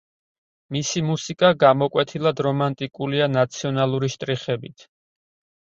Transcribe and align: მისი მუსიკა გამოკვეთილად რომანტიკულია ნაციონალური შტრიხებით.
მისი 0.77 1.03
მუსიკა 1.09 1.51
გამოკვეთილად 1.63 2.41
რომანტიკულია 2.47 3.29
ნაციონალური 3.35 4.11
შტრიხებით. 4.15 4.89